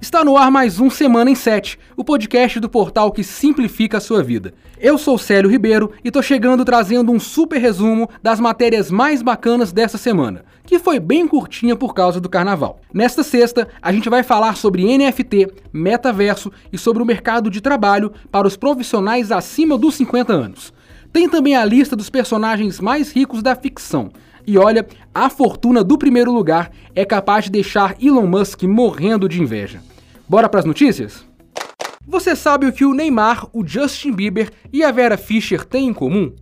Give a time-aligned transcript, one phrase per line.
[0.00, 4.00] Está no ar mais um Semana em 7, o podcast do portal que simplifica a
[4.00, 4.54] sua vida.
[4.78, 9.72] Eu sou Célio Ribeiro e tô chegando trazendo um super resumo das matérias mais bacanas
[9.72, 12.80] dessa semana, que foi bem curtinha por causa do carnaval.
[12.94, 18.12] Nesta sexta, a gente vai falar sobre NFT, metaverso e sobre o mercado de trabalho
[18.30, 20.72] para os profissionais acima dos 50 anos.
[21.12, 24.12] Tem também a lista dos personagens mais ricos da ficção,
[24.48, 29.42] e olha, a fortuna do primeiro lugar é capaz de deixar Elon Musk morrendo de
[29.42, 29.82] inveja.
[30.28, 31.24] Bora para as notícias?
[32.06, 35.94] Você sabe o que o Neymar, o Justin Bieber e a Vera Fischer têm em
[35.94, 36.34] comum?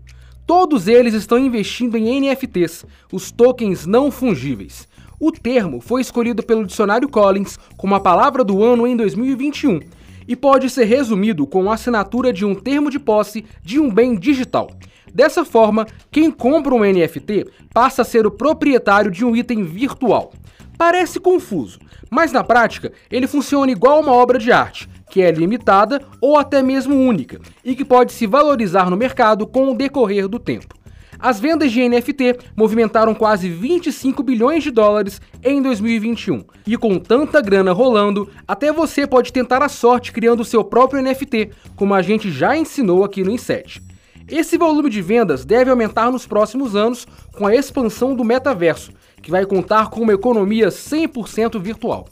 [0.44, 4.88] Todos eles estão investindo em NFTs, os tokens não fungíveis.
[5.20, 9.78] O termo foi escolhido pelo dicionário Collins como a palavra do ano em 2021
[10.26, 14.16] e pode ser resumido com a assinatura de um termo de posse de um bem
[14.16, 14.68] digital.
[15.14, 20.32] Dessa forma, quem compra um NFT passa a ser o proprietário de um item virtual.
[20.78, 21.78] Parece confuso,
[22.10, 26.62] mas na prática ele funciona igual uma obra de arte, que é limitada ou até
[26.62, 30.76] mesmo única, e que pode se valorizar no mercado com o decorrer do tempo.
[31.18, 36.44] As vendas de NFT movimentaram quase 25 bilhões de dólares em 2021.
[36.66, 41.50] E com tanta grana rolando, até você pode tentar a sorte criando seu próprio NFT,
[41.74, 43.80] como a gente já ensinou aqui no Inset.
[44.28, 48.90] Esse volume de vendas deve aumentar nos próximos anos com a expansão do metaverso,
[49.22, 52.08] que vai contar com uma economia 100% virtual.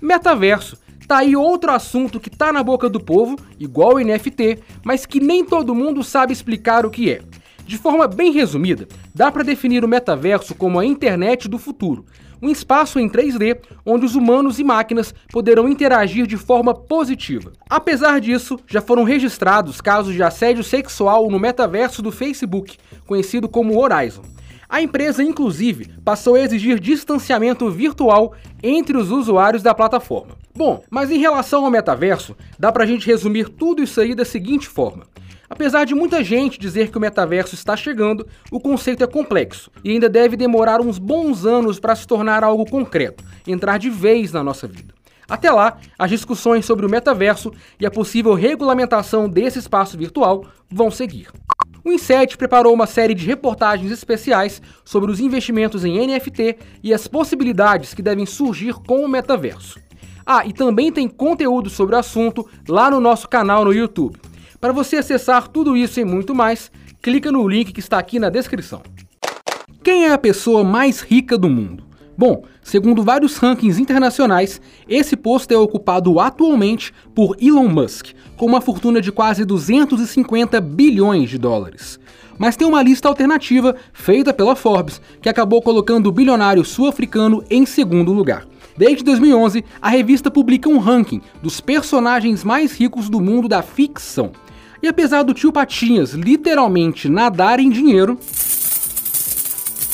[0.00, 0.78] Metaverso.
[1.08, 5.20] Tá aí outro assunto que tá na boca do povo, igual o NFT, mas que
[5.20, 7.22] nem todo mundo sabe explicar o que é.
[7.64, 12.04] De forma bem resumida, dá para definir o metaverso como a internet do futuro,
[12.40, 17.52] um espaço em 3D onde os humanos e máquinas poderão interagir de forma positiva.
[17.68, 23.78] Apesar disso, já foram registrados casos de assédio sexual no metaverso do Facebook, conhecido como
[23.78, 24.22] Horizon.
[24.68, 30.34] A empresa, inclusive, passou a exigir distanciamento virtual entre os usuários da plataforma.
[30.54, 34.66] Bom, mas em relação ao metaverso, dá pra gente resumir tudo isso aí da seguinte
[34.66, 35.04] forma.
[35.48, 39.90] Apesar de muita gente dizer que o metaverso está chegando, o conceito é complexo e
[39.90, 44.42] ainda deve demorar uns bons anos para se tornar algo concreto, entrar de vez na
[44.42, 44.94] nossa vida.
[45.28, 50.90] Até lá, as discussões sobre o metaverso e a possível regulamentação desse espaço virtual vão
[50.90, 51.28] seguir.
[51.84, 57.06] O Inset preparou uma série de reportagens especiais sobre os investimentos em NFT e as
[57.06, 59.78] possibilidades que devem surgir com o metaverso.
[60.24, 64.18] Ah, e também tem conteúdo sobre o assunto lá no nosso canal no YouTube.
[64.66, 68.28] Para você acessar tudo isso e muito mais, clica no link que está aqui na
[68.28, 68.82] descrição.
[69.80, 71.84] Quem é a pessoa mais rica do mundo?
[72.18, 78.60] Bom, segundo vários rankings internacionais, esse posto é ocupado atualmente por Elon Musk, com uma
[78.60, 82.00] fortuna de quase 250 bilhões de dólares.
[82.36, 87.64] Mas tem uma lista alternativa feita pela Forbes, que acabou colocando o bilionário sul-africano em
[87.64, 88.44] segundo lugar.
[88.76, 94.32] Desde 2011, a revista publica um ranking dos personagens mais ricos do mundo da ficção.
[94.86, 98.16] E apesar do tio Patinhas literalmente nadar em dinheiro,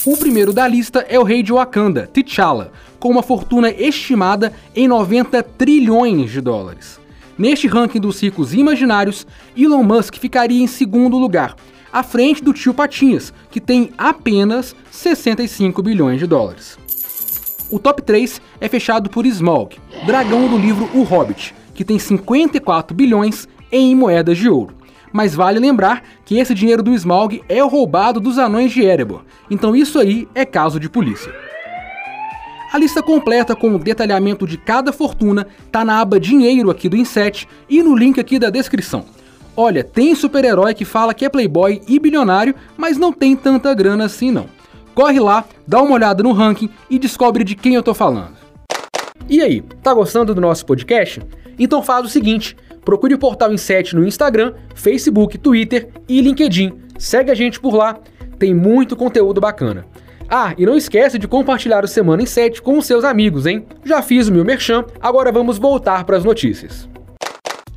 [0.05, 4.87] o primeiro da lista é o rei de Wakanda, T'Challa, com uma fortuna estimada em
[4.87, 7.01] 90 trilhões de dólares.
[7.39, 9.27] Neste ranking dos ricos imaginários,
[9.57, 11.57] Elon Musk ficaria em segundo lugar,
[11.91, 16.77] à frente do tio Patinhas, que tem apenas 65 bilhões de dólares.
[17.71, 19.75] O top 3 é fechado por Smaug,
[20.05, 24.82] dragão do livro O Hobbit, que tem 54 bilhões em moedas de ouro.
[25.13, 29.77] Mas vale lembrar que esse dinheiro do Smaug é roubado dos anões de Erebor, então
[29.77, 31.33] isso aí é caso de polícia.
[32.73, 36.97] A lista completa com o detalhamento de cada fortuna tá na aba Dinheiro aqui do
[36.97, 39.05] Inset e no link aqui da descrição.
[39.55, 44.07] Olha, tem super-herói que fala que é playboy e bilionário, mas não tem tanta grana
[44.07, 44.47] assim não.
[44.95, 48.33] Corre lá, dá uma olhada no ranking e descobre de quem eu tô falando.
[49.29, 51.21] E aí, tá gostando do nosso podcast?
[51.59, 56.73] Então faz o seguinte, procure o Portal Inset no Instagram, Facebook, Twitter e LinkedIn.
[56.99, 57.99] Segue a gente por lá,
[58.39, 59.87] tem muito conteúdo bacana.
[60.29, 63.67] Ah, e não esquece de compartilhar o Semana em 7 com os seus amigos, hein?
[63.85, 66.89] Já fiz o meu merchan, agora vamos voltar para as notícias.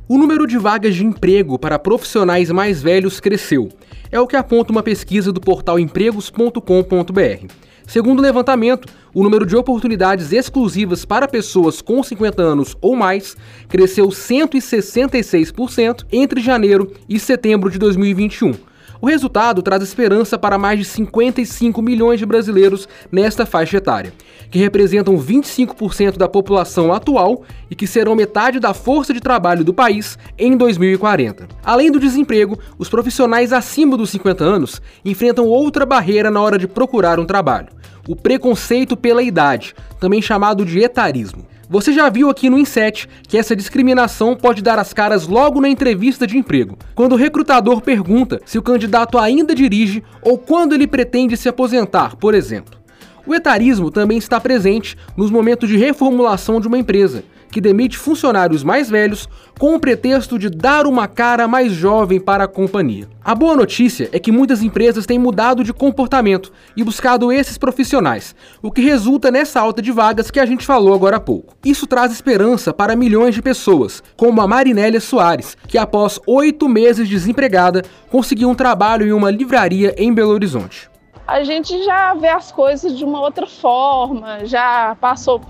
[0.08, 3.68] O número de vagas de emprego para profissionais mais velhos cresceu.
[4.10, 7.46] É o que aponta uma pesquisa do portal empregos.com.br.
[7.86, 13.34] Segundo o levantamento, o número de oportunidades exclusivas para pessoas com 50 anos ou mais
[13.66, 18.52] cresceu 166% entre janeiro e setembro de 2021
[19.00, 24.12] o resultado traz esperança para mais de 55 milhões de brasileiros nesta faixa etária,
[24.50, 29.74] que representam 25% da população atual e que serão metade da força de trabalho do
[29.74, 31.46] país em 2040.
[31.62, 36.66] Além do desemprego, os profissionais acima dos 50 anos enfrentam outra barreira na hora de
[36.66, 37.68] procurar um trabalho:
[38.08, 41.46] o preconceito pela idade, também chamado de etarismo.
[41.68, 45.68] Você já viu aqui no Inset que essa discriminação pode dar as caras logo na
[45.68, 50.86] entrevista de emprego, quando o recrutador pergunta se o candidato ainda dirige ou quando ele
[50.86, 52.78] pretende se aposentar, por exemplo.
[53.26, 57.24] O etarismo também está presente nos momentos de reformulação de uma empresa,
[57.56, 59.26] que demite funcionários mais velhos
[59.58, 63.08] com o pretexto de dar uma cara mais jovem para a companhia.
[63.24, 68.36] A boa notícia é que muitas empresas têm mudado de comportamento e buscado esses profissionais,
[68.60, 71.54] o que resulta nessa alta de vagas que a gente falou agora há pouco.
[71.64, 77.08] Isso traz esperança para milhões de pessoas, como a Marinélia Soares, que após oito meses
[77.08, 77.80] desempregada
[78.10, 80.90] conseguiu um trabalho em uma livraria em Belo Horizonte
[81.26, 85.40] a gente já vê as coisas de uma outra forma, já passou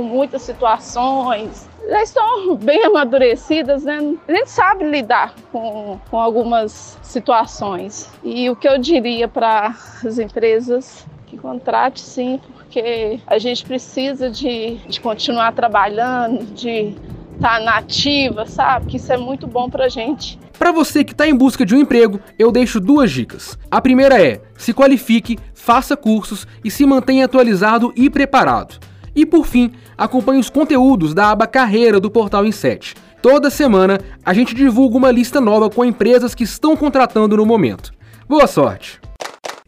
[0.00, 3.98] por muitas situações, já estão bem amadurecidas, né?
[4.26, 8.10] A gente sabe lidar com, com algumas situações.
[8.24, 9.74] E o que eu diria para
[10.04, 16.96] as empresas que contrate sim, porque a gente precisa de, de continuar trabalhando, de
[17.34, 18.86] estar tá nativa, sabe?
[18.86, 20.38] Que isso é muito bom para gente.
[20.58, 23.58] Para você que está em busca de um emprego, eu deixo duas dicas.
[23.70, 28.89] A primeira é: se qualifique, faça cursos e se mantenha atualizado e preparado.
[29.14, 32.94] E por fim, acompanhe os conteúdos da aba Carreira do portal Inset.
[33.22, 37.92] Toda semana a gente divulga uma lista nova com empresas que estão contratando no momento.
[38.28, 39.00] Boa sorte!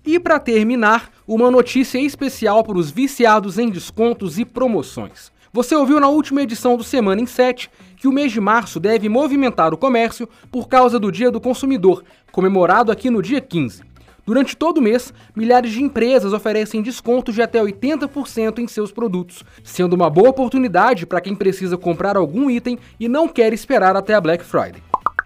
[0.04, 5.30] E para terminar, uma notícia especial para os viciados em descontos e promoções.
[5.52, 9.08] Você ouviu na última edição do Semana em 7 que o mês de março deve
[9.08, 12.02] movimentar o comércio por causa do Dia do Consumidor,
[12.32, 13.82] comemorado aqui no dia 15.
[14.24, 19.42] Durante todo o mês, milhares de empresas oferecem descontos de até 80% em seus produtos,
[19.64, 24.14] sendo uma boa oportunidade para quem precisa comprar algum item e não quer esperar até
[24.14, 24.80] a Black Friday.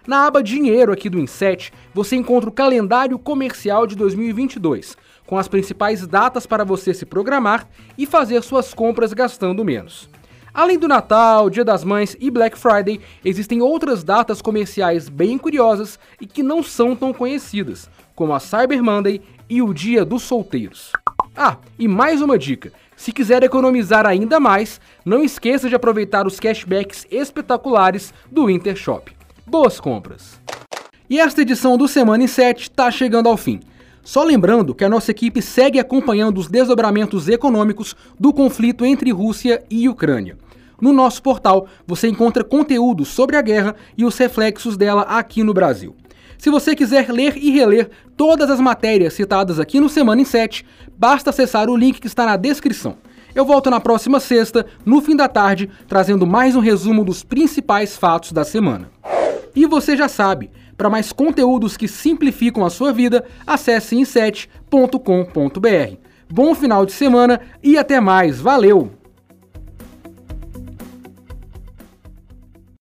[0.07, 4.97] Na aba Dinheiro aqui do Inset, você encontra o calendário comercial de 2022,
[5.27, 7.67] com as principais datas para você se programar
[7.97, 10.09] e fazer suas compras gastando menos.
[10.51, 15.99] Além do Natal, Dia das Mães e Black Friday, existem outras datas comerciais bem curiosas
[16.19, 20.91] e que não são tão conhecidas, como a Cyber Monday e o Dia dos Solteiros.
[21.35, 26.39] Ah, e mais uma dica: se quiser economizar ainda mais, não esqueça de aproveitar os
[26.39, 29.15] cashbacks espetaculares do Intershop.
[29.45, 30.41] Boas compras!
[31.07, 33.59] E esta edição do Semana em 7 está chegando ao fim.
[34.03, 39.63] Só lembrando que a nossa equipe segue acompanhando os desdobramentos econômicos do conflito entre Rússia
[39.69, 40.37] e Ucrânia.
[40.81, 45.53] No nosso portal você encontra conteúdo sobre a guerra e os reflexos dela aqui no
[45.53, 45.95] Brasil.
[46.37, 50.65] Se você quiser ler e reler todas as matérias citadas aqui no Semana em 7,
[50.97, 52.97] basta acessar o link que está na descrição.
[53.33, 57.95] Eu volto na próxima sexta, no fim da tarde, trazendo mais um resumo dos principais
[57.95, 58.89] fatos da semana.
[59.55, 64.69] E você já sabe, para mais conteúdos que simplificam a sua vida, acesse inset.com.br.
[66.29, 68.96] Bom final de semana e até mais, valeu!